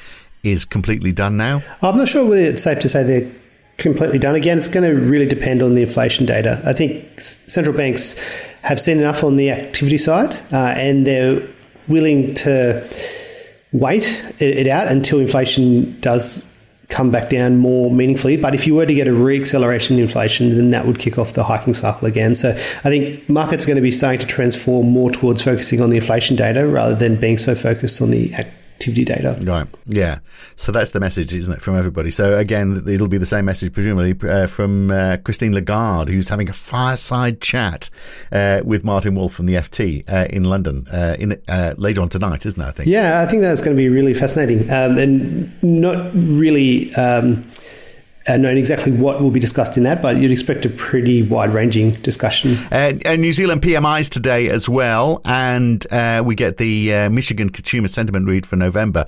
is 0.43 0.65
completely 0.65 1.13
done 1.13 1.37
now? 1.37 1.63
I'm 1.83 1.97
not 1.97 2.09
sure 2.09 2.25
whether 2.25 2.43
it's 2.43 2.63
safe 2.63 2.81
to 2.81 2.89
say 2.89 3.05
they're 3.05 3.31
completely 3.79 4.19
done. 4.19 4.35
Again, 4.35 4.59
it's 4.59 4.69
going 4.69 4.89
to 4.89 5.01
really 5.01 5.27
depend 5.27 5.63
on 5.63 5.75
the 5.75 5.83
inflation 5.83 6.27
data. 6.27 6.61
I 6.65 6.73
think 6.73 7.21
central 7.21 7.77
banks 7.77 8.19
have 8.63 8.81
seen 8.81 8.99
enough 8.99 9.25
on 9.25 9.37
the 9.37 9.51
activity 9.51 9.99
side, 9.99 10.35
uh, 10.53 10.75
and 10.77 11.07
they're 11.07 11.49
willing 11.89 12.35
to 12.35 12.89
wait 13.73 14.23
it 14.39 14.67
out 14.67 14.89
until 14.89 15.19
inflation 15.19 15.99
does 16.01 16.49
come 16.89 17.11
back 17.11 17.31
down 17.31 17.57
more 17.57 17.91
meaningfully. 17.91 18.37
But 18.37 18.55
if 18.55 18.67
you 18.67 18.75
were 18.75 18.85
to 18.85 18.95
get 18.95 19.09
a 19.09 19.15
re-acceleration 19.15 19.97
in 19.97 20.03
inflation, 20.03 20.57
then 20.57 20.71
that 20.71 20.87
would 20.87 20.99
kick 20.99 21.19
off 21.19 21.33
the 21.33 21.43
hiking 21.43 21.73
cycle 21.73 22.07
again. 22.07 22.35
So 22.35 22.51
I 22.51 22.91
think 22.91 23.27
markets 23.31 23.65
are 23.65 23.67
going 23.67 23.77
to 23.77 23.83
be 23.83 23.91
starting 23.91 24.21
to 24.21 24.27
transform 24.27 24.91
more 24.91 25.11
towards 25.11 25.43
focusing 25.43 25.81
on 25.81 25.89
the 25.89 25.97
inflation 25.97 26.37
data 26.37 26.67
rather 26.67 26.95
than 26.95 27.17
being 27.17 27.39
so 27.39 27.55
focused 27.55 28.03
on 28.03 28.11
the 28.11 28.35
activity 28.83 29.05
data. 29.05 29.39
Right. 29.41 29.67
Yeah. 29.87 30.19
So 30.57 30.73
that's 30.73 30.91
the 30.91 31.01
message, 31.01 31.33
isn't 31.33 31.55
it, 31.55 31.63
from 31.63 31.77
everybody? 31.77 32.11
So 32.11 32.37
again, 32.37 32.83
it'll 32.89 33.09
be 33.09 33.19
the 33.19 33.27
same 33.27 33.45
message, 33.45 33.73
presumably, 33.73 34.17
uh, 34.29 34.47
from 34.47 34.91
uh, 34.91 35.19
Christine 35.19 35.55
Lagarde, 35.55 36.13
who's 36.13 36.29
having 36.29 36.49
a 36.49 36.53
fireside 36.53 37.41
chat 37.41 37.91
uh, 38.33 38.61
with 38.65 38.85
Martin 38.85 39.15
Wolf 39.15 39.35
from 39.35 39.47
the 39.47 39.55
FT 39.55 40.11
uh, 40.11 40.27
in 40.31 40.45
London 40.45 40.87
uh, 40.93 41.17
in 41.19 41.41
uh, 41.49 41.75
later 41.77 42.01
on 42.01 42.09
tonight, 42.09 42.45
isn't 42.45 42.61
it? 42.61 42.67
I 42.67 42.73
think. 42.73 42.89
Yeah, 42.89 43.21
I 43.21 43.27
think 43.27 43.43
that's 43.43 43.61
going 43.61 43.77
to 43.77 43.81
be 43.81 43.89
really 43.89 44.15
fascinating 44.15 44.69
um, 44.71 44.99
and 44.99 45.63
not 45.63 46.13
really. 46.15 46.93
Um, 46.95 47.43
uh, 48.27 48.37
knowing 48.37 48.59
exactly 48.59 48.93
what 48.93 49.21
will 49.21 49.31
be 49.31 49.41
discussed 49.41 49.77
in 49.77 49.83
that, 49.85 50.03
but 50.03 50.17
you'd 50.17 50.31
expect 50.31 50.65
a 50.65 50.69
pretty 50.69 51.23
wide 51.23 51.53
ranging 51.53 51.93
discussion. 52.03 52.53
Uh, 52.71 52.93
New 53.17 53.33
Zealand 53.33 53.63
PMIs 53.63 54.11
today 54.11 54.49
as 54.49 54.69
well, 54.69 55.21
and 55.25 55.85
uh, 55.93 56.23
we 56.25 56.35
get 56.35 56.57
the 56.57 56.95
uh, 56.95 57.11
Michigan 57.11 57.51
Consumer 57.51 57.89
Sentiment 57.89 58.27
Read 58.27 58.47
for 58.47 58.57
November 58.57 59.07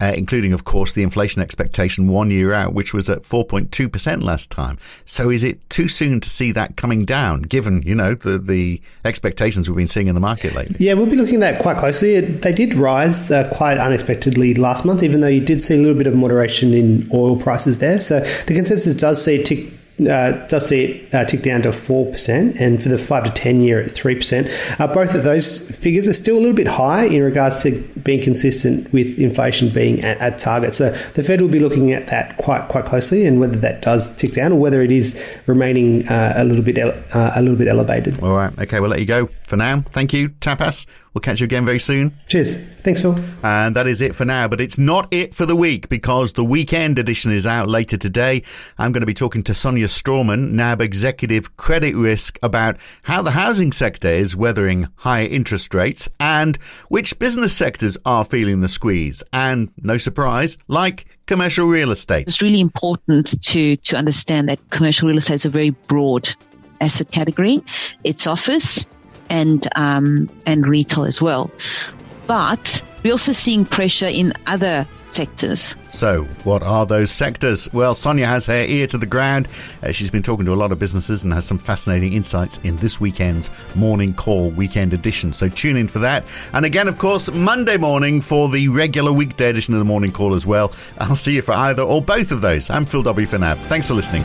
uh, 0.00 0.12
including, 0.16 0.52
of 0.52 0.64
course, 0.64 0.92
the 0.92 1.02
inflation 1.02 1.42
expectation 1.42 2.08
one 2.08 2.30
year 2.30 2.52
out, 2.52 2.74
which 2.74 2.92
was 2.92 3.08
at 3.08 3.22
4.2% 3.22 4.22
last 4.22 4.50
time. 4.50 4.78
So 5.04 5.30
is 5.30 5.44
it 5.44 5.68
too 5.70 5.88
soon 5.88 6.20
to 6.20 6.28
see 6.28 6.52
that 6.52 6.76
coming 6.76 7.04
down, 7.04 7.42
given, 7.42 7.82
you 7.82 7.94
know, 7.94 8.14
the, 8.14 8.38
the 8.38 8.80
expectations 9.04 9.68
we've 9.68 9.76
been 9.76 9.86
seeing 9.86 10.08
in 10.08 10.14
the 10.14 10.20
market 10.20 10.54
lately? 10.54 10.76
Yeah, 10.78 10.94
we'll 10.94 11.06
be 11.06 11.16
looking 11.16 11.36
at 11.36 11.40
that 11.40 11.62
quite 11.62 11.78
closely. 11.78 12.20
They 12.20 12.52
did 12.52 12.74
rise 12.74 13.30
uh, 13.30 13.50
quite 13.54 13.78
unexpectedly 13.78 14.54
last 14.54 14.84
month, 14.84 15.02
even 15.02 15.20
though 15.20 15.28
you 15.28 15.40
did 15.40 15.60
see 15.60 15.74
a 15.74 15.78
little 15.78 15.96
bit 15.96 16.06
of 16.06 16.14
moderation 16.14 16.74
in 16.74 17.10
oil 17.12 17.40
prices 17.40 17.78
there. 17.78 18.00
So 18.00 18.20
the 18.20 18.54
consensus 18.54 18.94
does 18.94 19.24
see 19.24 19.36
it 19.36 19.46
tick 19.46 19.75
uh, 20.00 20.46
does 20.46 20.68
see 20.68 20.84
it 20.84 21.14
uh, 21.14 21.24
tick 21.24 21.42
down 21.42 21.62
to 21.62 21.70
4%, 21.70 22.60
and 22.60 22.82
for 22.82 22.88
the 22.88 22.98
5 22.98 23.24
to 23.24 23.30
10 23.30 23.62
year 23.62 23.80
at 23.80 23.90
3%. 23.90 24.80
Uh, 24.80 24.86
both 24.92 25.14
of 25.14 25.24
those 25.24 25.70
figures 25.70 26.06
are 26.06 26.12
still 26.12 26.36
a 26.36 26.40
little 26.40 26.54
bit 26.54 26.66
high 26.66 27.04
in 27.04 27.22
regards 27.22 27.62
to 27.62 27.82
being 28.04 28.22
consistent 28.22 28.92
with 28.92 29.18
inflation 29.18 29.68
being 29.70 30.04
at, 30.04 30.18
at 30.18 30.38
target. 30.38 30.74
So 30.74 30.90
the 31.14 31.22
Fed 31.22 31.40
will 31.40 31.48
be 31.48 31.60
looking 31.60 31.92
at 31.92 32.08
that 32.08 32.36
quite 32.36 32.68
quite 32.68 32.84
closely 32.84 33.26
and 33.26 33.40
whether 33.40 33.56
that 33.56 33.82
does 33.82 34.14
tick 34.16 34.32
down 34.34 34.52
or 34.52 34.58
whether 34.58 34.82
it 34.82 34.92
is 34.92 35.20
remaining 35.46 36.06
uh, 36.08 36.34
a 36.36 36.44
little 36.44 36.62
bit 36.62 36.78
ele- 36.78 37.02
uh, 37.14 37.32
a 37.34 37.40
little 37.40 37.56
bit 37.56 37.68
elevated. 37.68 38.22
All 38.22 38.34
right. 38.36 38.52
Okay, 38.58 38.80
we'll 38.80 38.90
let 38.90 39.00
you 39.00 39.06
go 39.06 39.28
for 39.44 39.56
now. 39.56 39.80
Thank 39.80 40.12
you, 40.12 40.28
Tapas. 40.28 40.86
We'll 41.16 41.22
catch 41.22 41.40
you 41.40 41.46
again 41.46 41.64
very 41.64 41.78
soon. 41.78 42.14
Cheers. 42.28 42.58
Thanks, 42.58 43.00
Phil. 43.00 43.18
And 43.42 43.74
that 43.74 43.86
is 43.86 44.02
it 44.02 44.14
for 44.14 44.26
now, 44.26 44.48
but 44.48 44.60
it's 44.60 44.76
not 44.76 45.08
it 45.10 45.34
for 45.34 45.46
the 45.46 45.56
week 45.56 45.88
because 45.88 46.34
the 46.34 46.44
weekend 46.44 46.98
edition 46.98 47.32
is 47.32 47.46
out 47.46 47.70
later 47.70 47.96
today. 47.96 48.42
I'm 48.76 48.92
going 48.92 49.00
to 49.00 49.06
be 49.06 49.14
talking 49.14 49.42
to 49.44 49.54
Sonia 49.54 49.86
Strawman, 49.86 50.50
NAB 50.50 50.82
Executive 50.82 51.56
Credit 51.56 51.94
Risk, 51.94 52.38
about 52.42 52.76
how 53.04 53.22
the 53.22 53.30
housing 53.30 53.72
sector 53.72 54.08
is 54.08 54.36
weathering 54.36 54.88
higher 54.96 55.26
interest 55.26 55.72
rates 55.72 56.06
and 56.20 56.58
which 56.90 57.18
business 57.18 57.56
sectors 57.56 57.96
are 58.04 58.22
feeling 58.22 58.60
the 58.60 58.68
squeeze. 58.68 59.22
And 59.32 59.70
no 59.82 59.96
surprise, 59.96 60.58
like 60.68 61.06
commercial 61.24 61.66
real 61.66 61.92
estate. 61.92 62.28
It's 62.28 62.42
really 62.42 62.60
important 62.60 63.40
to, 63.40 63.76
to 63.76 63.96
understand 63.96 64.50
that 64.50 64.58
commercial 64.68 65.08
real 65.08 65.16
estate 65.16 65.36
is 65.36 65.46
a 65.46 65.48
very 65.48 65.70
broad 65.70 66.28
asset 66.82 67.10
category. 67.10 67.64
It's 68.04 68.26
office, 68.26 68.86
and 69.30 69.66
um, 69.76 70.28
and 70.46 70.66
retail 70.66 71.04
as 71.04 71.20
well. 71.20 71.50
But 72.26 72.82
we're 73.02 73.12
also 73.12 73.32
seeing 73.32 73.64
pressure 73.64 74.08
in 74.08 74.32
other 74.46 74.86
sectors. 75.06 75.76
So, 75.88 76.24
what 76.42 76.64
are 76.64 76.84
those 76.84 77.12
sectors? 77.12 77.72
Well, 77.72 77.94
Sonia 77.94 78.26
has 78.26 78.46
her 78.46 78.64
ear 78.64 78.88
to 78.88 78.98
the 78.98 79.06
ground. 79.06 79.46
Uh, 79.82 79.92
she's 79.92 80.10
been 80.10 80.24
talking 80.24 80.44
to 80.46 80.52
a 80.52 80.56
lot 80.56 80.72
of 80.72 80.80
businesses 80.80 81.22
and 81.22 81.32
has 81.32 81.44
some 81.44 81.58
fascinating 81.58 82.14
insights 82.14 82.58
in 82.58 82.76
this 82.78 83.00
weekend's 83.00 83.48
Morning 83.76 84.12
Call 84.12 84.50
Weekend 84.50 84.92
Edition. 84.92 85.32
So, 85.32 85.48
tune 85.48 85.76
in 85.76 85.86
for 85.86 86.00
that. 86.00 86.24
And 86.52 86.64
again, 86.64 86.88
of 86.88 86.98
course, 86.98 87.30
Monday 87.30 87.76
morning 87.76 88.20
for 88.20 88.48
the 88.48 88.68
regular 88.68 89.12
weekday 89.12 89.50
edition 89.50 89.74
of 89.74 89.78
the 89.78 89.84
Morning 89.84 90.10
Call 90.10 90.34
as 90.34 90.46
well. 90.46 90.72
I'll 90.98 91.14
see 91.14 91.36
you 91.36 91.42
for 91.42 91.52
either 91.52 91.82
or 91.82 92.02
both 92.02 92.32
of 92.32 92.40
those. 92.40 92.70
I'm 92.70 92.86
Phil 92.86 93.02
W. 93.04 93.26
for 93.26 93.38
now. 93.38 93.54
Thanks 93.54 93.86
for 93.86 93.94
listening. 93.94 94.24